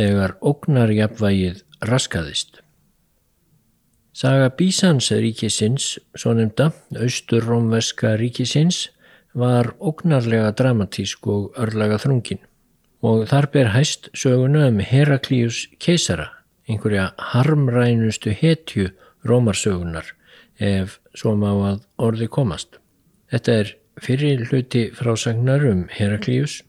þegar 0.00 0.36
ógnarjapvægið 0.40 1.62
raskaðist. 1.84 2.62
Saga 4.16 4.50
Bísans 4.56 5.12
ríkisins, 5.12 5.98
svo 6.16 6.32
nefnda, 6.36 6.72
austur-rómveska 6.96 8.16
ríkisins, 8.20 8.88
var 9.36 9.74
ógnarlega 9.78 10.50
dramatísk 10.58 11.28
og 11.30 11.52
örlaga 11.60 12.00
þrungin 12.02 12.40
og 13.00 13.24
þar 13.30 13.46
ber 13.52 13.70
hæst 13.72 14.10
söguna 14.12 14.66
um 14.68 14.80
Heraklíus 14.84 15.68
keisara, 15.80 16.28
einhverja 16.68 17.10
harmrænustu 17.32 18.34
hetju 18.36 18.90
rómarsögunar 19.24 20.12
ef 20.60 20.98
svo 21.16 21.32
má 21.36 21.50
að 21.70 21.78
orði 21.96 22.28
komast. 22.28 22.76
Þetta 23.32 23.52
er 23.62 23.72
fyrir 24.00 24.44
hluti 24.50 24.90
frásagnar 24.96 25.64
um 25.70 25.86
Heraklíus. 25.92 26.60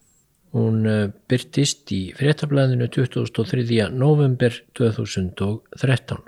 Hún 0.52 0.84
eh, 0.84 1.08
byrtist 1.32 1.88
í 1.96 2.02
fréttablaðinu 2.16 2.90
23. 2.92 3.88
november 3.96 4.52
2013. 4.76 6.20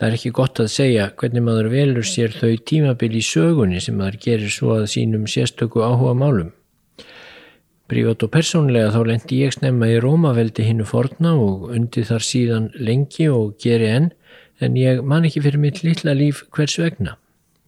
Það 0.00 0.08
er 0.08 0.14
ekki 0.16 0.30
gott 0.32 0.56
að 0.62 0.70
segja 0.72 1.10
hvernig 1.20 1.44
maður 1.44 1.66
velur 1.74 2.06
sér 2.08 2.32
þau 2.32 2.54
tímabil 2.70 3.10
í 3.18 3.20
sögunni 3.20 3.82
sem 3.84 3.98
maður 4.00 4.16
gerir 4.24 4.54
svo 4.54 4.78
að 4.78 4.86
sínum 4.94 5.28
sérstöku 5.28 5.84
áhuga 5.84 6.16
málum. 6.16 6.54
Prívat 7.90 8.22
og 8.22 8.30
persónlega 8.30 8.92
þá 8.94 9.00
lendi 9.08 9.40
ég 9.40 9.50
snemma 9.50 9.88
í 9.90 9.96
Rómaveldi 9.98 10.62
hinnu 10.62 10.84
forna 10.86 11.32
og 11.34 11.72
undi 11.74 12.04
þar 12.06 12.22
síðan 12.22 12.68
lengi 12.78 13.24
og 13.26 13.56
geri 13.58 13.88
enn 13.90 14.04
en 14.62 14.76
ég 14.78 15.00
man 15.02 15.24
ekki 15.26 15.40
fyrir 15.42 15.58
mitt 15.58 15.80
litla 15.82 16.12
líf 16.14 16.44
hvers 16.54 16.76
vegna. 16.78 17.16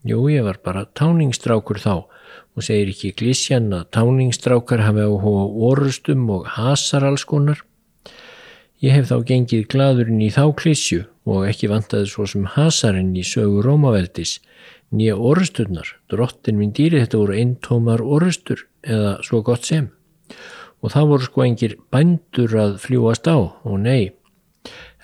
Jú, 0.06 0.20
ég 0.30 0.44
var 0.46 0.60
bara 0.62 0.84
táningsstrákur 0.94 1.80
þá 1.82 2.04
og 2.06 2.62
segir 2.62 2.92
ekki 2.92 3.10
glísjan 3.18 3.66
að 3.74 3.88
táningsstrákar 3.96 4.84
hafi 4.86 5.02
áhuga 5.08 5.48
orustum 5.70 6.28
og 6.30 6.46
hasar 6.54 7.02
alls 7.08 7.24
konar. 7.26 7.64
Ég 8.78 8.94
hef 8.94 9.08
þá 9.10 9.24
gengið 9.26 9.64
gladurinn 9.74 10.22
í 10.22 10.28
þá 10.30 10.44
klísju 10.60 11.00
og 11.26 11.48
ekki 11.48 11.70
vantaði 11.72 12.06
svo 12.12 12.28
sem 12.30 12.44
hasarinn 12.54 13.10
í 13.18 13.24
sögu 13.26 13.64
Rómaveldis, 13.66 14.36
nýja 14.94 15.18
orusturnar, 15.18 15.96
drottin 16.06 16.62
minn 16.62 16.70
dýri 16.78 17.02
þetta 17.02 17.18
voru 17.24 17.40
eintómar 17.42 18.06
orustur 18.06 18.68
eða 18.86 19.16
svo 19.26 19.42
gott 19.42 19.66
sem. 19.66 19.90
Og 20.82 20.94
það 20.94 21.10
voru 21.10 21.28
sko 21.28 21.44
engir 21.46 21.76
bændur 21.94 22.56
að 22.58 22.78
fljúast 22.82 23.28
á 23.30 23.38
og 23.38 23.76
nei, 23.82 24.14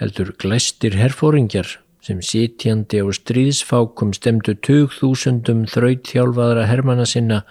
heldur 0.01 0.33
glæstir 0.41 0.99
herfóringjar 0.99 1.79
sem 2.03 2.23
sitjandi 2.25 3.03
á 3.05 3.07
stríðsfákum 3.13 4.15
stemdu 4.17 4.55
20.000 4.55 5.69
þrautþjálfaðra 5.71 6.65
hermana 6.71 7.05
sinna 7.07 7.43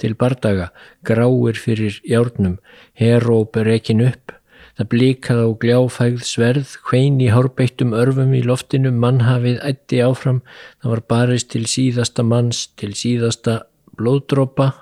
til 0.00 0.14
bardaga, 0.18 0.70
gráir 1.04 1.58
fyrir 1.60 2.00
járnum, 2.06 2.56
heróp 2.96 3.58
er 3.60 3.74
ekin 3.76 4.06
upp, 4.06 4.36
Það 4.76 4.88
blíkað 4.92 5.38
á 5.40 5.48
gljáfægð 5.62 6.24
sverð, 6.28 6.72
hvein 6.84 7.14
í 7.24 7.30
hárbeittum 7.32 7.94
örfum 7.96 8.34
í 8.36 8.42
loftinu, 8.44 8.90
mannhafið 8.92 9.62
ætti 9.64 10.02
áfram, 10.04 10.42
það 10.82 10.92
var 10.92 11.02
barist 11.08 11.48
til 11.54 11.62
síðasta 11.64 12.24
manns, 12.26 12.66
til 12.76 12.90
síðasta 12.92 13.54
blóðdrópa, 13.96 14.74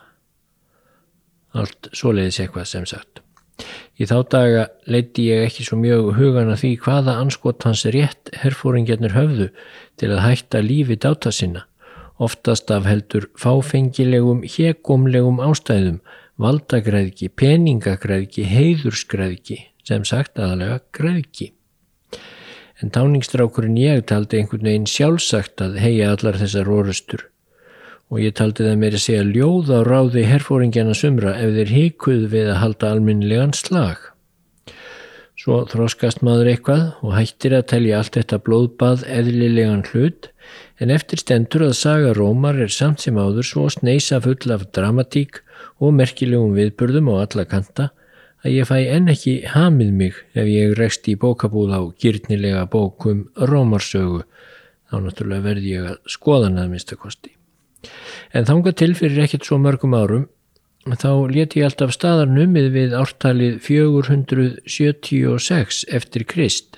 allt 1.55 1.91
svoleiðis 1.95 2.41
eitthvað 2.43 2.71
sem 2.71 2.87
sagt. 2.89 3.21
Í 3.95 4.07
þá 4.11 4.17
daga 4.31 4.63
leiti 4.91 5.29
ég 5.29 5.45
ekki 5.47 5.65
svo 5.67 5.79
mjög 5.79 6.17
hugana 6.19 6.57
því 6.59 6.73
hvaða 6.83 7.15
anskot 7.23 7.63
hans 7.67 7.85
rétt 7.95 8.33
herfóringjarnir 8.43 9.15
höfðu 9.15 9.49
til 10.01 10.11
að 10.11 10.25
hætta 10.25 10.63
lífi 10.65 10.97
dáta 10.99 11.31
sinna, 11.31 11.63
oftast 12.19 12.71
af 12.75 12.89
heldur 12.91 13.29
fáfengilegum, 13.39 14.43
hegumlegum 14.51 15.39
ástæðum, 15.47 16.01
valdagræðki, 16.43 17.31
peningagræðki, 17.39 18.47
heiðurskræðki, 18.51 19.61
sem 19.87 20.07
sagt 20.09 20.41
aðalega 20.43 20.81
græðki. 20.97 21.53
En 22.83 22.91
táningstrákurinn 22.91 23.79
ég 23.79 24.03
taldi 24.11 24.41
einhvern 24.41 24.67
veginn 24.67 24.91
sjálfsagt 24.91 25.63
að 25.63 25.79
heia 25.85 26.11
allar 26.17 26.41
þessar 26.41 26.73
orustur 26.75 27.29
og 28.13 28.21
ég 28.21 28.35
taldi 28.39 28.67
það 28.67 28.81
meira 28.81 28.99
að 29.01 29.05
segja 29.07 29.29
ljóð 29.29 29.71
á 29.75 29.79
ráði 29.87 30.25
herfóringjana 30.29 30.97
sumra 30.99 31.37
ef 31.41 31.55
þeir 31.57 31.73
híkuð 31.77 32.27
við 32.35 32.51
að 32.53 32.61
halda 32.63 32.91
alminlegan 32.95 33.55
slag. 33.57 34.11
Svo 35.45 35.65
þróskast 35.69 36.23
maður 36.25 36.53
eitthvað 36.53 36.85
og 37.05 37.17
hættir 37.19 37.57
að 37.59 37.67
telja 37.75 37.99
allt 38.01 38.15
þetta 38.17 38.39
blóðbað 38.47 39.03
eðlilegan 39.13 39.83
hlut 39.91 40.31
en 40.81 40.93
eftir 40.95 41.21
stendur 41.21 41.67
að 41.67 41.75
saga 41.81 42.15
Rómar 42.17 42.61
er 42.65 42.73
samt 42.73 43.05
sem 43.05 43.19
áður 43.19 43.49
svo 43.49 43.67
sneisa 43.73 44.21
full 44.25 44.55
af 44.55 44.65
dramatík 44.77 45.43
og 45.85 45.93
merkilegum 45.99 46.57
viðburðum 46.57 47.13
á 47.13 47.15
alla 47.27 47.45
kanta 47.51 47.91
að 48.45 48.57
ég 48.59 48.69
fæ 48.69 48.77
enn 48.97 49.13
ekki 49.13 49.37
hamið 49.55 49.93
mig 50.01 50.19
ef 50.37 50.49
ég 50.49 50.75
rekst 50.79 51.09
í 51.09 51.17
bókabúð 51.21 51.73
á 51.73 51.81
gyrnilega 52.01 52.67
bókum 52.71 53.25
Rómarsögu, 53.37 54.25
þá 54.89 54.97
náttúrulega 55.01 55.49
verði 55.49 55.79
ég 55.79 55.89
að 55.95 56.13
skoða 56.17 56.51
hann 56.51 56.61
að 56.65 56.75
minnstakosti. 56.75 57.34
En 58.35 58.43
þánga 58.49 58.73
til 58.79 58.93
fyrir 58.99 59.23
ekkert 59.25 59.45
svo 59.49 59.57
mörgum 59.63 59.95
árum, 59.97 60.25
þá 60.85 61.13
leti 61.33 61.61
ég 61.61 61.67
alltaf 61.71 61.91
staðarnumið 61.97 62.67
við 62.75 62.91
ártalið 62.99 63.55
476 63.65 65.85
eftir 65.89 66.23
Krist, 66.29 66.71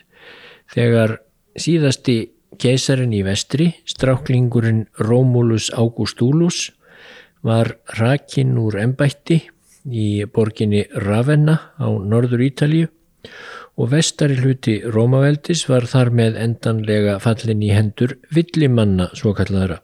þegar 0.73 1.11
síðasti 1.59 2.17
keisarin 2.61 3.15
í 3.17 3.23
vestri, 3.27 3.67
stráklingurinn 3.89 4.87
Rómulus 5.03 5.71
Augustulus, 5.75 6.71
var 7.47 7.77
rakinn 7.99 8.57
úr 8.59 8.75
embætti 8.83 9.39
í 9.87 10.25
borginni 10.33 10.83
Ravenna 11.05 11.57
á 11.79 11.87
norður 11.87 12.43
Ítalíu 12.49 12.89
og 13.77 13.91
vestari 13.93 14.39
hluti 14.41 14.81
Rómaveldis 14.83 15.67
var 15.69 15.87
þar 15.91 16.11
með 16.21 16.39
endanlega 16.43 17.19
fallin 17.23 17.63
í 17.63 17.75
hendur 17.77 18.17
villimanna 18.33 19.11
svo 19.15 19.35
kallaðara. 19.37 19.83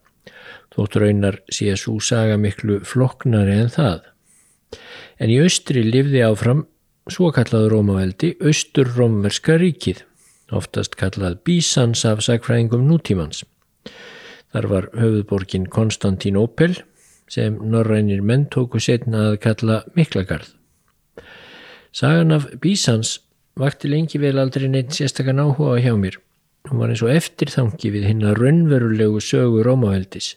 Þóttur 0.72 1.04
raunar 1.04 1.38
sé 1.52 1.68
að 1.72 1.82
svo 1.82 1.98
saga 2.00 2.38
miklu 2.40 2.80
floknari 2.88 3.58
en 3.60 3.72
það. 3.72 4.06
En 5.20 5.32
í 5.32 5.36
austri 5.42 5.82
livði 5.84 6.22
áfram 6.24 6.64
svo 7.12 7.32
kallaður 7.34 7.76
Rómaveldi 7.76 8.32
austur-rómverska 8.40 9.58
ríkið, 9.60 10.04
oftast 10.54 10.96
kallað 11.00 11.40
Bísans 11.46 12.06
af 12.08 12.22
sagfræðingum 12.24 12.86
nútímans. 12.88 13.42
Þar 14.52 14.68
var 14.68 14.88
höfuðborgin 14.96 15.68
Konstantín 15.72 16.38
Opel 16.40 16.78
sem 17.32 17.56
norrænir 17.56 18.24
menn 18.24 18.48
tóku 18.52 18.80
setna 18.80 19.30
að 19.30 19.38
kalla 19.44 19.82
Miklagarð. 19.96 20.50
Sagan 21.92 22.32
af 22.32 22.48
Bísans 22.60 23.18
vakti 23.60 23.88
lengi 23.88 24.20
vel 24.20 24.38
aldrei 24.40 24.68
neitt 24.68 24.96
sérstakann 24.96 25.40
áhuga 25.40 25.80
hjá 25.80 25.96
mér. 25.96 26.16
Hún 26.70 26.80
var 26.80 26.92
eins 26.92 27.02
og 27.02 27.12
eftirþangi 27.12 27.90
við 27.94 28.08
hinn 28.10 28.26
að 28.26 28.38
raunverulegu 28.40 29.22
sögu 29.24 29.64
Rómaveldis 29.66 30.34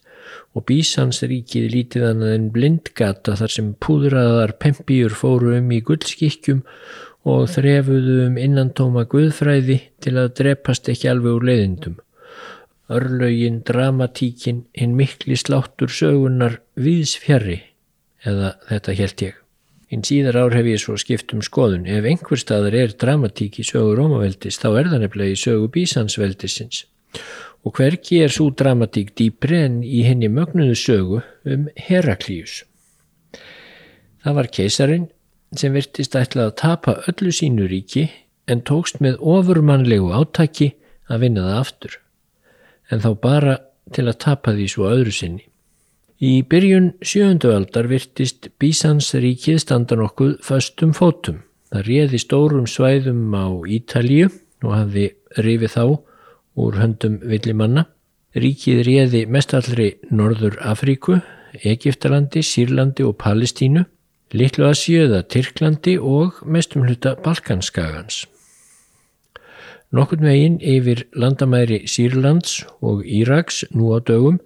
og 0.58 0.66
Bísans 0.69 1.22
ríkið 1.22 1.68
lítið 1.74 2.08
annað 2.09 2.38
en 2.38 2.47
blindgata 2.56 3.36
þar 3.40 3.53
sem 3.56 3.74
púðraðar 3.86 4.56
pempíur 4.62 5.14
fóru 5.14 5.53
um 5.59 5.69
í 5.75 5.84
guldskikkjum 5.85 6.64
og 7.30 7.46
þrefuðu 7.53 8.18
um 8.25 8.40
innantóma 8.41 9.06
guðfræði 9.09 9.78
til 10.02 10.18
að 10.18 10.34
drepast 10.41 10.90
ekki 10.94 11.12
alveg 11.12 11.38
úr 11.38 11.47
leiðindum 11.52 12.02
örlögin, 12.90 13.64
dramatíkin, 13.66 14.66
hinn 14.78 14.96
mikli 14.97 15.38
sláttur 15.40 15.90
sögunar 15.90 16.59
viðs 16.78 17.16
fjari, 17.22 17.62
eða 18.25 18.56
þetta 18.69 18.97
held 19.00 19.25
ég. 19.25 19.45
Hinn 19.91 20.06
síðar 20.06 20.40
ár 20.41 20.56
hef 20.57 20.66
ég 20.66 20.81
svo 20.81 20.96
skipt 20.97 21.34
um 21.35 21.44
skoðun, 21.46 21.85
ef 21.85 22.06
einhver 22.09 22.41
staðar 22.41 22.78
er 22.79 22.94
dramatík 22.97 23.59
í 23.62 23.66
sögu 23.68 23.94
Rómaveldis, 24.00 24.57
þá 24.57 24.69
er 24.79 24.90
það 24.91 25.03
nefnilega 25.03 25.35
í 25.35 25.41
sögu 25.41 25.68
Bísansveldisins. 25.75 26.85
Og 27.66 27.75
hverki 27.78 28.22
er 28.25 28.34
svo 28.34 28.50
dramatík 28.50 29.14
dýpri 29.17 29.59
en 29.66 29.82
í 29.85 30.02
henni 30.05 30.29
mögnuðu 30.29 30.78
sögu 30.79 31.22
um 31.46 31.67
Heraklíus. 31.87 32.64
Það 34.26 34.40
var 34.40 34.49
keisarin 34.58 35.09
sem 35.55 35.73
virtist 35.73 36.17
ætlað 36.17 36.49
að 36.49 36.58
tapa 36.61 36.96
öllu 37.11 37.34
sínu 37.34 37.70
ríki 37.70 38.08
en 38.49 38.66
tókst 38.66 38.97
með 39.02 39.22
ofurmannlegu 39.22 40.09
átaki 40.17 40.73
að 41.09 41.28
vinna 41.28 41.46
það 41.46 41.61
aftur 41.61 41.99
en 42.91 43.02
þá 43.02 43.11
bara 43.22 43.58
til 43.93 44.05
að 44.09 44.20
tapa 44.22 44.53
því 44.55 44.66
svo 44.72 44.90
öðru 44.90 45.14
sinni. 45.14 45.46
Í 46.23 46.46
byrjun 46.47 46.94
sjööndu 47.03 47.50
aldar 47.52 47.90
virtist 47.91 48.47
Bísansríkið 48.62 49.58
standa 49.59 49.97
nokkuð 50.00 50.38
föstum 50.47 50.94
fótum. 50.96 51.41
Það 51.67 51.90
réði 51.90 52.20
stórum 52.23 52.70
svæðum 52.72 53.35
á 53.35 53.52
Ítalíu 53.67 54.29
og 54.64 54.72
hafði 54.72 55.09
rifið 55.35 55.73
þá 55.76 55.84
úr 56.56 56.79
höndum 56.79 57.20
villimanna. 57.20 57.84
Ríkið 58.32 58.82
réði 58.88 59.26
mestallri 59.28 59.90
Norður 60.08 60.56
Afríku, 60.64 61.20
Egiptalandi, 61.67 62.40
Sýrlandi 62.40 63.03
og 63.03 63.17
Palestínu, 63.20 63.84
Littlu 64.32 64.70
Asjöða, 64.72 65.26
Tyrklandi 65.28 65.97
og 66.00 66.40
mestum 66.47 66.88
hluta 66.88 67.17
Balkanskagans. 67.20 68.23
Nokkurn 69.91 70.28
veginn 70.28 70.62
yfir 70.64 71.09
landamæri 71.12 71.84
Sýrlands 71.91 72.62
og 72.79 73.03
Íraks 73.03 73.66
nú 73.76 73.91
á 73.91 74.00
dögum 74.00 74.40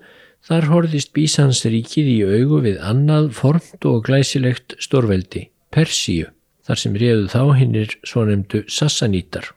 þar 0.46 0.68
horðist 0.72 1.14
Bísansríkið 1.16 2.10
í 2.10 2.18
augu 2.26 2.60
við 2.66 2.82
annað 2.86 3.32
formt 3.38 3.86
og 3.90 4.04
glæsilegt 4.08 4.76
stórveldi, 4.82 5.48
Persíu, 5.74 6.30
þar 6.66 6.82
sem 6.84 6.98
réðu 6.98 7.28
þá 7.32 7.42
hinnir 7.60 7.96
svonemdu 8.08 8.64
Sassanítar. 8.70 9.52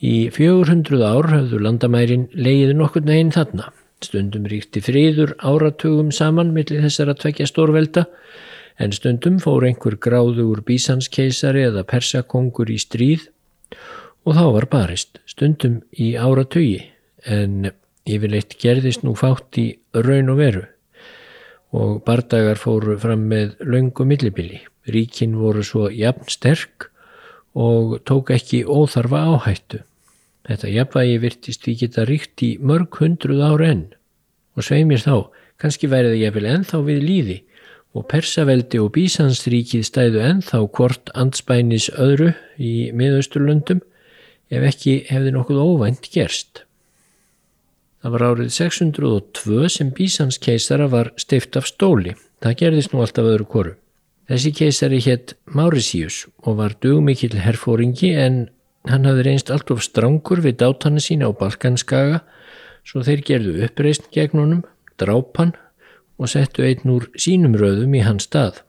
Í 0.00 0.28
400 0.32 1.00
ár 1.04 1.30
hafðu 1.32 1.60
landamærin 1.64 2.26
leiði 2.36 2.74
nokkurn 2.76 3.08
veginn 3.08 3.32
þarna. 3.32 3.70
Stundum 4.04 4.44
ríkti 4.44 4.82
friður 4.84 5.32
áratugum 5.40 6.10
saman 6.12 6.52
millir 6.52 6.84
þessar 6.84 7.14
að 7.14 7.22
tvekja 7.22 7.48
stórvelda 7.48 8.04
en 8.76 8.92
stundum 8.92 9.38
fór 9.40 9.64
einhver 9.64 9.96
gráður 9.96 10.60
bísanskeisari 10.68 11.64
eða 11.70 11.86
persakongur 11.88 12.68
í 12.72 12.76
stríð 12.80 13.30
og 14.26 14.36
þá 14.36 14.44
var 14.58 14.66
barist, 14.68 15.20
stundum 15.24 15.80
í 15.96 16.12
áratugi, 16.18 16.82
en 17.24 17.70
yfirleitt 18.06 18.56
gerðist 18.62 19.04
nú 19.04 19.14
fátt 19.18 19.58
í 19.60 19.66
raun 19.94 20.32
og 20.32 20.40
veru 20.40 20.64
og 21.76 22.02
bardagar 22.06 22.56
fóru 22.56 22.94
fram 23.00 23.26
með 23.28 23.56
laungu 23.66 24.06
millibili. 24.08 24.62
Ríkin 24.86 25.34
voru 25.36 25.64
svo 25.66 25.90
jafn 25.90 26.30
sterk 26.30 26.88
og 27.58 27.98
tók 28.06 28.30
ekki 28.32 28.62
óþarfa 28.64 29.24
áhættu. 29.34 29.82
Þetta 30.46 30.70
jafnvægi 30.70 31.16
virtist 31.24 31.64
því 31.64 31.74
geta 31.80 32.04
ríkt 32.06 32.44
í 32.46 32.50
mörg 32.62 33.00
hundruð 33.00 33.42
ára 33.42 33.70
enn 33.74 33.86
og 34.56 34.64
sveimir 34.64 35.02
þá, 35.02 35.26
kannski 35.60 35.90
væri 35.90 36.14
það 36.14 36.22
jafnvel 36.22 36.50
ennþá 36.52 36.80
við 36.86 37.02
líði 37.02 37.38
og 37.96 38.06
Persaveldi 38.10 38.80
og 38.80 38.92
Bísansríkið 38.94 39.84
stæðu 39.88 40.22
ennþá 40.24 40.62
hvort 40.76 41.10
anspænis 41.16 41.88
öðru 41.96 42.30
í 42.60 42.92
miðausturlöndum 42.96 43.82
ef 44.52 44.68
ekki 44.70 45.00
hefði 45.10 45.32
nokkuð 45.34 45.60
óvænt 45.64 46.08
gerst. 46.12 46.65
Það 48.06 48.12
var 48.14 48.22
árið 48.22 48.50
602 48.54 49.68
sem 49.74 49.88
Bísans 49.90 50.36
keisara 50.38 50.84
var 50.86 51.08
stift 51.18 51.56
af 51.58 51.64
stóli. 51.66 52.12
Það 52.38 52.52
gerðist 52.60 52.92
nú 52.92 53.00
alltaf 53.02 53.26
öðru 53.26 53.46
koru. 53.50 53.72
Þessi 54.30 54.52
keisari 54.54 55.00
hétt 55.02 55.32
Mauritius 55.50 56.20
og 56.46 56.60
var 56.60 56.76
dugmikill 56.78 57.34
herfóringi 57.42 58.12
en 58.14 58.36
hann 58.86 59.10
hafði 59.10 59.26
reynst 59.26 59.50
allt 59.50 59.74
of 59.74 59.82
strangur 59.82 60.44
við 60.44 60.60
dátanna 60.62 61.02
sína 61.02 61.26
á 61.26 61.34
Balkanskaga 61.34 62.22
svo 62.86 63.02
þeir 63.02 63.26
gerðu 63.26 63.58
uppreist 63.66 64.06
gegn 64.14 64.38
honum, 64.38 64.62
drápan 65.02 65.56
og 66.14 66.30
settu 66.30 66.62
einn 66.62 66.86
úr 66.86 67.10
sínum 67.18 67.58
röðum 67.58 67.98
í 67.98 68.06
hans 68.06 68.30
stað. 68.30 68.62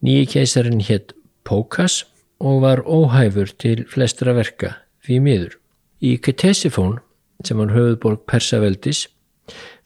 Nýji 0.00 0.32
keisarin 0.32 0.80
hétt 0.80 1.12
Pókas 1.44 2.06
og 2.40 2.64
var 2.64 2.86
óhæfur 2.88 3.52
til 3.52 3.84
flestra 3.84 4.32
verka 4.32 4.78
því 5.04 5.24
miður. 5.28 5.58
Í 6.00 6.16
Ketesifón, 6.16 7.02
sem 7.44 7.58
var 7.60 7.74
höfuðborg 7.74 8.24
Persaveldis, 8.30 9.06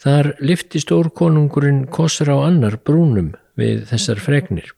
þar 0.00 0.34
lifti 0.40 0.80
stórkonungurinn 0.82 1.86
Kosra 1.92 2.36
á 2.36 2.46
annar 2.46 2.78
brúnum 2.84 3.34
við 3.60 3.86
þessar 3.90 4.22
fregnir. 4.22 4.70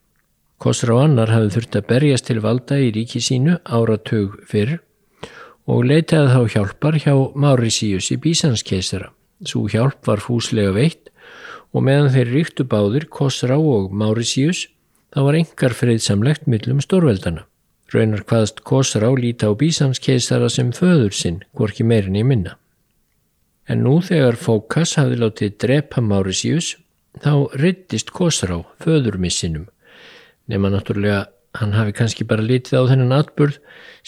Kosra 0.63 0.95
á 0.95 1.05
annar 1.05 1.31
hafði 1.35 1.57
þurft 1.57 1.79
að 1.79 1.89
berjast 1.91 2.29
til 2.29 2.41
valda 2.43 2.79
í 2.79 2.91
ríki 2.95 3.23
sínu 3.23 3.59
áratug 3.67 4.39
fyrr 4.49 4.79
og 5.71 5.87
leitaði 5.87 6.35
þá 6.35 6.55
hjálpar 6.55 6.99
hjá 7.03 7.15
Mauritius 7.35 8.11
í 8.15 8.19
Bísanskeisara. 8.23 9.11
Svo 9.43 9.67
hjálp 9.71 10.07
var 10.07 10.23
fúslega 10.23 10.75
veitt 10.75 11.11
og 11.73 11.87
meðan 11.87 12.13
þeir 12.15 12.31
ríktu 12.37 12.67
báðir 12.69 13.09
Kosra 13.11 13.59
og 13.59 13.91
Mauritius 13.95 14.69
þá 15.13 15.21
var 15.27 15.39
engar 15.39 15.75
friðsamlegt 15.77 16.47
millum 16.51 16.83
stórveldana. 16.83 17.47
Raunar 17.93 18.23
hvaðst 18.25 18.63
Kosrá 18.65 19.11
líta 19.19 19.51
á 19.51 19.53
bísanskeisara 19.53 20.49
sem 20.49 20.71
föður 20.73 21.13
sinn, 21.13 21.43
hvorki 21.53 21.85
meirin 21.85 22.17
í 22.17 22.25
minna. 22.25 22.57
En 23.71 23.85
nú 23.87 24.01
þegar 24.03 24.39
Fókas 24.41 24.97
hafði 24.99 25.21
látið 25.21 25.59
drepa 25.63 26.03
Mauritius, 26.03 26.75
þá 27.23 27.53
ryttist 27.61 28.11
Kosrá 28.11 28.59
föðurmissinum, 28.83 29.69
nema 30.51 30.73
náttúrulega 30.73 31.29
hann 31.61 31.75
hafi 31.77 31.93
kannski 31.97 32.27
bara 32.29 32.45
litið 32.45 32.81
á 32.81 32.83
þennan 32.91 33.17
atburð 33.19 33.59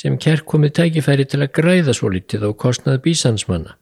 sem 0.01 0.17
kærk 0.19 0.47
komið 0.49 0.75
tækifæri 0.81 1.27
til 1.29 1.43
að 1.45 1.53
græða 1.59 1.95
svo 1.97 2.11
litið 2.15 2.49
á 2.49 2.51
kostnað 2.57 3.03
bísansmanna. 3.05 3.77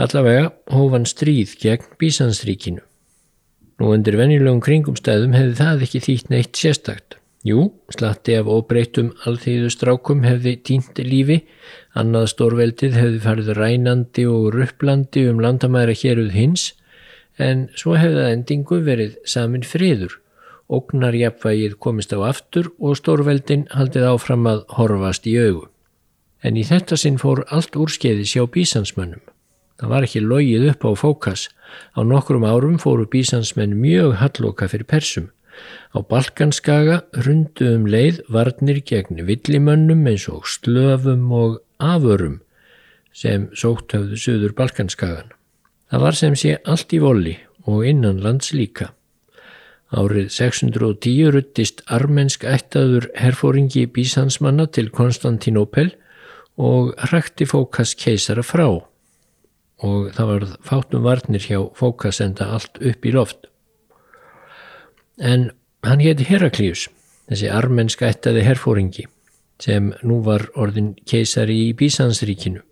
Allavega 0.00 0.50
hófan 0.72 1.04
stríð 1.06 1.54
gegn 1.60 1.92
bísansríkinu. 2.00 2.80
Nú 3.78 3.92
undir 3.92 4.16
venjulegum 4.16 4.62
kringumstæðum 4.64 5.36
hefði 5.36 5.58
það 5.58 5.84
ekki 5.86 6.00
þýtt 6.06 6.32
neitt 6.32 6.56
sérstakt. 6.56 7.18
Jú, 7.42 7.72
slatti 7.90 8.36
af 8.38 8.46
óbreytum 8.46 9.08
alþýðustrákum 9.26 10.20
hefði 10.22 10.52
tínt 10.62 11.00
lífi, 11.02 11.40
annað 11.98 12.28
stórveldið 12.30 12.94
hefði 12.94 13.18
farið 13.24 13.50
rænandi 13.58 14.26
og 14.30 14.52
rupplandi 14.54 15.24
um 15.26 15.42
landamæra 15.42 15.96
héruð 15.98 16.30
hins, 16.36 16.68
en 17.42 17.66
svo 17.74 17.96
hefði 17.98 18.20
það 18.20 18.30
endingu 18.36 18.78
verið 18.86 19.18
samin 19.26 19.66
friður, 19.66 20.14
ógnarjapvægið 20.70 21.76
komist 21.82 22.14
á 22.14 22.22
aftur 22.30 22.70
og 22.78 22.94
stórveldin 23.00 23.66
haldið 23.74 24.06
áfram 24.12 24.46
að 24.46 24.62
horfast 24.78 25.26
í 25.26 25.34
augu. 25.42 25.66
En 26.46 26.54
í 26.54 26.62
þetta 26.66 26.94
sinn 26.98 27.18
fór 27.18 27.42
allt 27.50 27.74
úrskeiði 27.74 28.22
sjá 28.26 28.46
bísansmönnum. 28.46 29.22
Það 29.82 29.90
var 29.90 30.06
ekki 30.06 30.22
logið 30.22 30.70
upp 30.70 30.86
á 30.86 30.90
fókas, 30.94 31.48
á 31.98 32.06
nokkrum 32.06 32.46
árum 32.46 32.78
fóru 32.78 33.08
bísansmenn 33.10 33.74
mjög 33.82 34.20
halloka 34.22 34.70
fyrir 34.70 34.86
persum. 34.86 35.32
Á 35.92 35.98
Balkanskaga 36.08 37.02
rundu 37.26 37.68
um 37.76 37.84
leið 37.90 38.22
varnir 38.32 38.80
gegn 38.88 39.24
villimönnum 39.28 40.06
eins 40.08 40.28
og 40.32 40.48
slöfum 40.48 41.28
og 41.36 41.60
aförum 41.78 42.40
sem 43.12 43.50
sótt 43.52 43.92
höfðu 43.92 44.18
söður 44.18 44.56
Balkanskagan. 44.56 45.32
Það 45.92 46.04
var 46.06 46.16
sem 46.16 46.36
sé 46.38 46.56
allt 46.64 46.92
í 46.96 47.00
voli 47.02 47.36
og 47.68 47.84
innanlands 47.86 48.54
líka. 48.56 48.92
Árið 49.92 50.30
610 50.32 51.34
ruttist 51.34 51.82
armensk 51.92 52.46
ættaður 52.48 53.10
herfóringi 53.20 53.84
bísansmanna 53.92 54.64
til 54.72 54.88
Konstantinopel 54.88 55.92
og 56.56 56.94
hrækti 57.10 57.44
Fókas 57.48 57.92
keisara 58.00 58.44
frá 58.44 58.66
og 59.82 60.12
það 60.16 60.28
var 60.30 60.44
fátum 60.64 61.04
varnir 61.04 61.44
hjá 61.44 61.60
Fókas 61.76 62.22
enda 62.24 62.48
allt 62.56 62.80
upp 62.80 63.04
í 63.04 63.12
loft 63.12 63.51
en 65.22 65.50
hann 65.86 66.02
hétti 66.02 66.26
Heraklius, 66.26 66.88
þessi 67.30 67.50
armensk 67.54 68.02
ættaði 68.06 68.42
herfóringi 68.46 69.06
sem 69.62 69.92
nú 70.02 70.18
var 70.26 70.48
orðin 70.58 70.92
keisari 71.06 71.68
í 71.68 71.74
Bísansríkinu. 71.78 72.64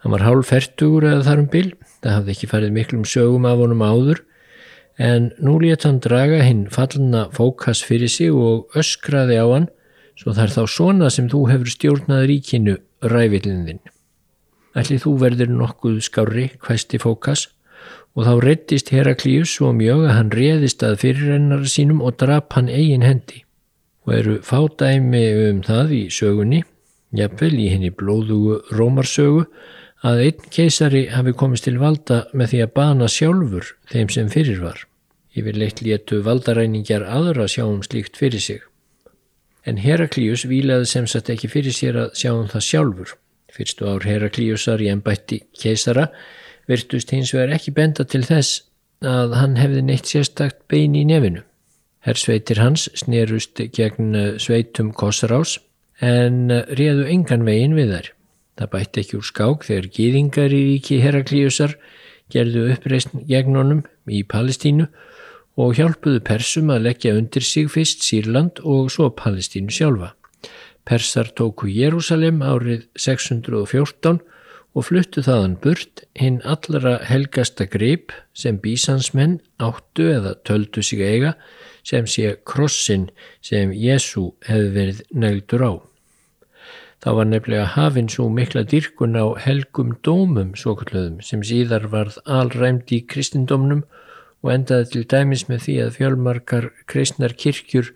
Hann 0.00 0.14
var 0.14 0.22
hálf 0.22 0.52
færtugur 0.52 1.08
eða 1.08 1.26
þarum 1.26 1.48
bil, 1.50 1.68
það 2.00 2.14
hafði 2.16 2.34
ekki 2.36 2.50
farið 2.52 2.76
miklum 2.76 3.06
sögum 3.08 3.48
af 3.50 3.58
honum 3.58 3.82
áður, 3.82 4.22
en 5.00 5.30
nú 5.42 5.56
létt 5.58 5.88
hann 5.88 5.98
draga 6.04 6.40
hinn 6.44 6.68
fallna 6.70 7.26
fókas 7.34 7.82
fyrir 7.86 8.12
sig 8.12 8.30
og 8.30 8.70
öskraði 8.78 9.40
á 9.42 9.46
hann, 9.50 9.68
svo 10.14 10.36
þar 10.36 10.54
þá 10.54 10.62
svona 10.68 11.10
sem 11.10 11.28
þú 11.32 11.46
hefur 11.50 11.74
stjórnað 11.74 12.26
ríkinu 12.30 12.76
rævillin 13.02 13.80
Ætli 14.78 15.00
þú 15.02 15.16
verður 15.18 15.50
nokkuð 15.50 15.96
skári, 16.06 16.44
hvæsti 16.62 17.00
fókas, 17.02 17.48
og 18.16 18.26
þá 18.26 18.32
reyttist 18.44 18.90
Heraklíus 18.94 19.54
svo 19.54 19.70
mjög 19.76 20.08
að 20.08 20.16
hann 20.16 20.34
réðist 20.34 20.82
að 20.86 20.98
fyrirrennar 21.04 21.68
sínum 21.70 22.02
og 22.02 22.18
drap 22.20 22.52
hann 22.56 22.68
eigin 22.68 23.06
hendi 23.06 23.44
og 24.06 24.14
eru 24.16 24.38
fádæmi 24.42 25.24
um 25.50 25.60
það 25.62 25.92
í 25.94 26.04
sögunni, 26.10 26.62
jafnvel 27.14 27.52
í 27.60 27.68
henni 27.70 27.90
blóðugu 27.94 28.56
rómarsögu, 28.74 29.44
að 30.02 30.22
einn 30.24 30.46
keisari 30.54 31.04
hafi 31.12 31.34
komist 31.36 31.66
til 31.68 31.76
valda 31.78 32.24
með 32.32 32.54
því 32.54 32.62
að 32.64 32.72
bana 32.78 33.08
sjálfur 33.12 33.74
þeim 33.92 34.12
sem 34.14 34.30
fyrir 34.32 34.62
var. 34.64 34.86
Yfirleitt 35.36 35.82
léttu 35.84 36.22
valdaræningjar 36.26 37.04
aðra 37.06 37.46
sjá 37.46 37.66
um 37.68 37.82
slíkt 37.86 38.16
fyrir 38.18 38.42
sig. 38.42 38.62
En 39.68 39.78
Heraklíus 39.78 40.46
vílaði 40.48 40.88
sem 40.88 41.06
sagt 41.06 41.30
ekki 41.30 41.50
fyrir 41.52 41.76
sér 41.76 41.98
að 42.06 42.14
sjá 42.18 42.32
um 42.32 42.48
það 42.48 42.66
sjálfur. 42.66 43.12
Fyrstu 43.52 43.86
ár 43.90 44.06
Heraklíusar 44.08 44.80
í 44.80 44.88
ennbætti 44.90 45.42
keisara 45.60 46.08
virtust 46.70 47.12
hins 47.14 47.34
vegar 47.34 47.56
ekki 47.56 47.74
benda 47.76 48.06
til 48.06 48.22
þess 48.26 48.62
að 49.06 49.34
hann 49.40 49.56
hefði 49.58 49.82
neitt 49.86 50.10
sérstakt 50.10 50.62
bein 50.70 50.94
í 50.94 51.06
nefinu. 51.08 51.42
Hersveitir 52.04 52.60
hans 52.60 52.86
snerust 52.96 53.60
gegn 53.76 54.14
eh, 54.16 54.38
sveitum 54.40 54.92
Kossarás 54.96 55.58
en 56.00 56.50
eh, 56.52 56.64
réðu 56.76 57.06
engan 57.12 57.44
vegin 57.44 57.76
við 57.76 57.94
þær. 57.94 58.10
Það 58.60 58.72
bætti 58.74 59.02
ekki 59.02 59.18
úr 59.18 59.26
skák 59.26 59.66
þegar 59.68 59.90
gýðingar 59.96 60.54
í 60.54 60.62
ríki 60.68 61.00
Heraklíusar 61.00 61.76
gerðu 62.32 62.66
uppreist 62.74 63.12
gegn 63.28 63.56
honum 63.56 63.82
í 64.08 64.22
Palestínu 64.28 64.88
og 65.60 65.76
hjálpuðu 65.76 66.22
Persum 66.24 66.72
að 66.72 66.86
leggja 66.88 67.16
undir 67.18 67.44
sig 67.44 67.68
fyrst 67.72 68.04
Sýrland 68.06 68.60
og 68.64 68.90
svo 68.92 69.10
Palestínu 69.16 69.72
sjálfa. 69.74 70.14
Persar 70.88 71.32
tóku 71.36 71.68
Jérúsalem 71.68 72.40
árið 72.44 72.86
614 72.96 74.20
og 74.74 74.86
fluttu 74.86 75.22
þaðan 75.26 75.56
burt 75.62 76.04
hinn 76.18 76.38
allra 76.46 76.98
helgasta 77.08 77.66
grip 77.66 78.12
sem 78.36 78.58
bísansmenn 78.62 79.40
áttu 79.58 80.06
eða 80.12 80.36
töldu 80.46 80.82
sig 80.86 81.02
eiga 81.02 81.34
sem 81.86 82.06
sé 82.06 82.36
krossin 82.46 83.08
sem 83.42 83.72
Jésu 83.74 84.30
hefði 84.46 84.70
verið 84.76 85.02
negldur 85.10 85.64
á. 85.66 85.72
Þá 87.00 87.10
var 87.16 87.28
nefnilega 87.30 87.68
hafinn 87.74 88.10
svo 88.12 88.28
mikla 88.28 88.62
dyrkun 88.68 89.16
á 89.16 89.26
helgum 89.40 89.94
dómum 90.04 90.52
svokulluðum 90.52 91.22
sem 91.24 91.42
síðar 91.42 91.88
varð 91.90 92.20
alræmd 92.28 92.92
í 92.92 93.00
kristindómnum 93.08 93.86
og 94.44 94.52
endaði 94.52 94.90
til 94.92 95.06
dæmis 95.08 95.46
með 95.48 95.64
því 95.66 95.76
að 95.84 95.94
fjölmarkar 95.96 96.68
kristnar 96.92 97.34
kirkjur 97.40 97.90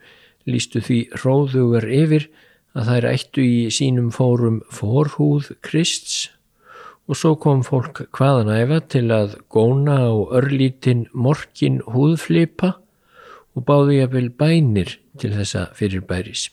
lístu 0.49 0.81
því 0.85 0.99
róðugar 1.23 1.87
yfir 1.87 2.31
að 2.75 2.91
þær 2.91 3.09
ættu 3.13 3.45
í 3.45 3.59
sínum 3.73 4.09
fórum 4.13 4.63
forhúð 4.73 5.53
krists 5.65 6.31
og 7.05 7.19
svo 7.19 7.35
kom 7.41 7.63
fólk 7.67 8.07
hvaðan 8.17 8.53
æfa 8.55 8.81
til 8.95 9.07
að 9.13 9.37
góna 9.53 9.99
á 10.09 10.15
örlítinn 10.39 11.07
morkin 11.13 11.83
húðflipa 11.85 12.75
og 13.55 13.67
báðu 13.69 13.99
ég 13.99 14.09
að 14.09 14.17
vil 14.17 14.31
bænir 14.31 14.95
til 15.21 15.35
þessa 15.37 15.69
fyrirbæris. 15.77 16.49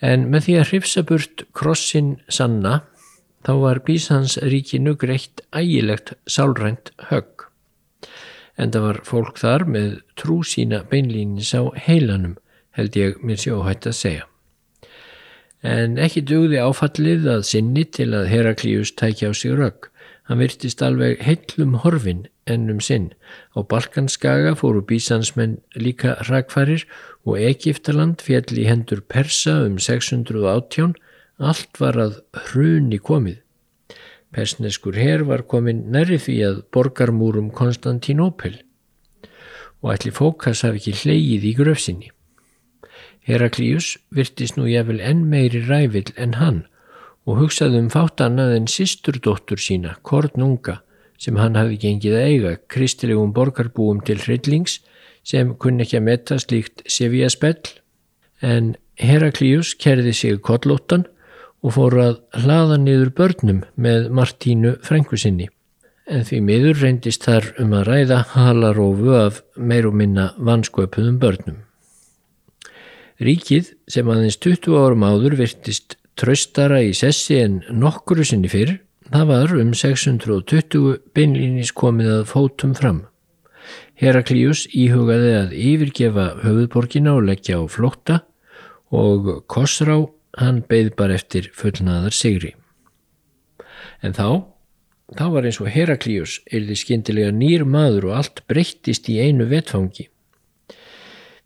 En 0.00 0.28
með 0.30 0.46
því 0.46 0.54
að 0.60 0.68
hrifsa 0.70 1.02
burt 1.08 1.46
krossin 1.56 2.16
sanna 2.28 2.82
þá 3.46 3.52
var 3.62 3.82
Bísans 3.86 4.36
ríkinu 4.42 4.94
greitt 4.98 5.42
ægilegt 5.54 6.14
sálrænt 6.28 6.92
högg. 7.10 7.48
En 8.56 8.72
það 8.72 8.86
var 8.88 9.02
fólk 9.04 9.38
þar 9.40 9.66
með 9.68 10.00
trú 10.16 10.40
sína 10.46 10.82
beinlýnis 10.90 11.52
á 11.56 11.66
heilanum 11.86 12.38
held 12.76 12.96
ég 12.96 13.20
mér 13.24 13.40
sjóhætt 13.40 13.88
að 13.88 13.98
segja. 14.00 14.24
En 15.66 15.96
ekki 15.98 16.22
dugði 16.22 16.60
áfallið 16.62 17.24
að 17.32 17.44
sinni 17.48 17.82
til 17.96 18.12
að 18.14 18.28
Heraklíus 18.30 18.92
tækja 18.94 19.30
á 19.30 19.32
sig 19.34 19.56
rögg. 19.58 19.88
Hann 20.26 20.38
virtist 20.38 20.82
alveg 20.82 21.22
heillum 21.26 21.74
horfin 21.82 22.26
ennum 22.46 22.78
sinn. 22.82 23.08
Á 23.54 23.66
Balkanskaga 23.66 24.54
fóru 24.58 24.84
bísansmenn 24.86 25.58
líka 25.74 26.14
ragfarir 26.28 26.84
og 27.26 27.40
Egiptaland 27.42 28.22
fjall 28.22 28.54
í 28.54 28.66
hendur 28.68 29.02
Persa 29.02 29.58
um 29.66 29.80
618. 29.82 30.94
Allt 31.42 31.82
var 31.82 31.98
að 31.98 32.20
hruni 32.46 33.00
komið. 33.02 33.42
Persneskur 34.34 34.98
herr 35.00 35.24
var 35.26 35.46
komin 35.50 35.86
næri 35.90 36.20
því 36.22 36.36
að 36.46 36.62
borgarmúrum 36.74 37.50
Konstantinopel 37.54 38.60
og 39.82 39.92
ætli 39.92 40.10
fókas 40.14 40.64
hafi 40.66 40.80
ekki 40.80 40.94
hleyið 41.02 41.46
í 41.46 41.52
gröfsinni. 41.58 42.08
Heraklíus 43.26 43.96
virtist 44.14 44.56
nú 44.58 44.68
jafnvel 44.70 45.00
enn 45.02 45.24
meiri 45.30 45.64
rævill 45.66 46.12
en 46.16 46.36
hann 46.40 46.64
og 47.26 47.40
hugsaði 47.40 47.80
um 47.82 47.88
fátt 47.90 48.22
annað 48.22 48.52
en 48.54 48.68
sisturdóttur 48.70 49.58
sína, 49.58 49.96
Kornunga, 50.06 50.80
sem 51.18 51.38
hann 51.40 51.58
hafi 51.58 51.78
gengið 51.82 52.14
að 52.14 52.26
eiga, 52.30 52.52
kristilegum 52.70 53.32
borgarbúum 53.34 54.04
til 54.06 54.20
hryllings 54.22 54.78
sem 55.26 55.56
kunni 55.58 55.82
ekki 55.82 55.98
að 55.98 56.06
metta 56.06 56.38
slíkt 56.38 56.84
Sevilla 56.86 57.30
spell, 57.32 57.58
en 58.40 58.76
Heraklíus 59.02 59.74
kerði 59.74 60.14
sig 60.14 60.38
kollóttan 60.46 61.08
og 61.66 61.74
fór 61.74 61.98
að 61.98 62.16
hlaða 62.44 62.78
niður 62.78 63.12
börnum 63.18 63.62
með 63.74 64.10
Martínu 64.14 64.76
frængusinni. 64.86 65.50
En 66.06 66.22
því 66.22 66.42
miður 66.46 66.82
reyndist 66.84 67.26
þar 67.26 67.50
um 67.58 67.74
að 67.74 67.88
ræða 67.90 68.22
halarófu 68.36 69.16
af 69.18 69.42
meir 69.58 69.88
og 69.90 69.96
minna 69.98 70.30
vansköpuðum 70.38 71.18
börnum. 71.18 71.65
Ríkið 73.22 73.72
sem 73.88 74.08
aðeins 74.12 74.36
20 74.42 74.76
árum 74.76 75.06
áður 75.06 75.38
virtist 75.40 75.96
tröstara 76.16 76.82
í 76.84 76.92
sessi 76.96 77.38
en 77.40 77.62
nokkuru 77.72 78.24
sinni 78.24 78.50
fyrr 78.52 78.76
Það 79.06 79.26
var 79.28 79.52
um 79.54 79.68
620 79.78 80.96
beinlýnis 81.14 81.70
komið 81.78 82.08
að 82.10 82.24
fótum 82.26 82.72
fram. 82.74 83.04
Heraklíus 83.96 84.64
íhugaði 84.74 85.30
að 85.36 85.52
yfirgefa 85.54 86.24
höfuðborgina 86.42 87.14
og 87.14 87.28
leggja 87.28 87.60
á 87.62 87.64
flótta 87.70 88.16
og 88.90 89.46
Kosrá 89.46 90.00
hann 90.40 90.58
beigð 90.66 90.96
bara 90.98 91.14
eftir 91.14 91.52
fullnaðar 91.54 92.16
sigri. 92.18 92.52
En 94.02 94.16
þá, 94.16 94.42
þá 95.14 95.24
var 95.36 95.46
eins 95.46 95.62
og 95.62 95.70
Heraklíus 95.70 96.40
erði 96.50 96.80
skindilega 96.82 97.30
nýr 97.30 97.62
maður 97.62 98.10
og 98.10 98.18
allt 98.18 98.42
breyttist 98.50 99.06
í 99.06 99.20
einu 99.22 99.46
vetfangi. 99.54 100.10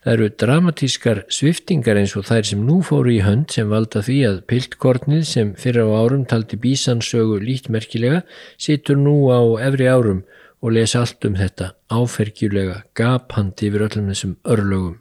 Það 0.00 0.14
eru 0.14 0.26
dramatískar 0.40 1.19
sviftingar 1.28 1.99
eins 2.00 2.14
og 2.16 2.25
þær 2.25 2.47
sem 2.49 2.61
nú 2.64 2.78
fóru 2.80 3.11
í 3.12 3.19
hönd 3.21 3.50
sem 3.52 3.69
valda 3.69 4.00
því 4.07 4.16
að 4.30 4.38
piltkornið 4.49 5.26
sem 5.28 5.50
fyrir 5.61 5.85
á 5.85 6.00
árum 6.00 6.23
taldi 6.25 6.57
bísansögu 6.62 7.37
lítmerkilega 7.42 8.23
situr 8.57 8.97
nú 8.97 9.28
á 9.28 9.40
efri 9.66 9.90
árum 9.92 10.23
og 10.64 10.73
lesa 10.73 11.02
allt 11.02 11.28
um 11.28 11.37
þetta 11.37 11.75
áfergjulega 11.92 12.78
gapandi 12.97 13.69
yfir 13.69 13.85
öllum 13.90 14.09
þessum 14.09 14.35
örlögum. 14.49 14.97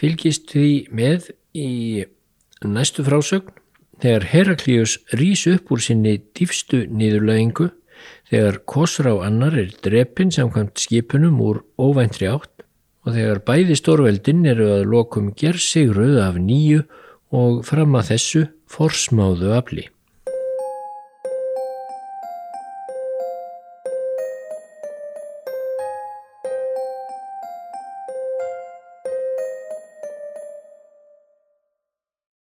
Fylgist 0.00 0.48
því 0.48 0.72
með 0.96 1.30
í 1.52 1.70
næstu 2.64 3.04
frásögn 3.04 3.52
þegar 4.00 4.28
Heraklíus 4.32 4.96
rýs 5.12 5.44
upp 5.52 5.76
úr 5.76 5.84
sinni 5.84 6.16
dýfstu 6.32 6.86
nýðurlægingu 6.88 7.68
þegar 8.32 8.62
Kosrá 8.64 9.12
annar 9.28 9.60
er 9.60 9.76
drepin 9.84 10.32
samkvæmt 10.32 10.80
skipunum 10.80 11.36
úr 11.44 11.66
óvæntri 11.76 12.32
átt 12.32 12.55
og 13.06 13.14
þegar 13.14 13.42
bæði 13.46 13.76
stórveldin 13.78 14.46
eru 14.50 14.70
að 14.74 14.88
lokum 14.90 15.30
gerð 15.38 15.62
sigruð 15.62 16.18
af 16.24 16.40
nýju 16.42 16.82
og 17.36 17.62
fram 17.66 17.94
að 17.98 18.10
þessu 18.12 18.46
forsmáðu 18.70 19.52
afli. 19.54 19.86